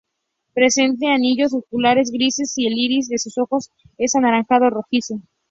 [0.55, 3.69] Presenta anillos oculares grises y el iris de sus ojos
[3.99, 5.21] es anaranjado rojizo.